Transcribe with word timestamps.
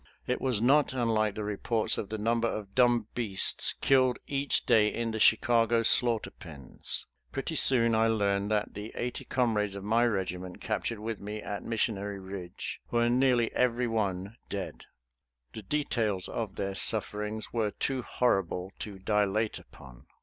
It 0.25 0.41
was 0.41 0.63
not 0.63 0.93
unlike 0.93 1.35
the 1.35 1.43
reports 1.43 1.95
of 1.95 2.09
the 2.09 2.17
number 2.17 2.47
of 2.47 2.73
dumb 2.73 3.05
beasts 3.13 3.75
killed 3.81 4.17
each 4.25 4.65
day 4.65 4.91
in 4.91 5.11
the 5.11 5.19
Chicago 5.19 5.83
slaughter 5.83 6.31
pens. 6.31 7.05
Pretty 7.31 7.55
soon 7.55 7.93
I 7.93 8.07
learned 8.07 8.49
that 8.49 8.73
the 8.73 8.91
eighty 8.95 9.23
comrades 9.25 9.75
of 9.75 9.83
my 9.83 10.07
regiment 10.07 10.59
captured 10.59 10.97
with 10.97 11.19
me 11.21 11.39
at 11.39 11.61
Missionary 11.63 12.19
Ridge 12.19 12.81
were 12.89 13.09
nearly 13.11 13.53
every 13.53 13.87
one 13.87 14.37
dead. 14.49 14.85
The 15.53 15.61
details 15.61 16.27
of 16.27 16.55
their 16.55 16.73
sufferings 16.73 17.53
were 17.53 17.69
too 17.69 18.01
horrible 18.01 18.71
to 18.79 18.97
dilate 18.97 19.59
upon. 19.59 20.07